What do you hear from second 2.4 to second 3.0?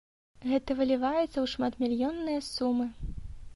сумы.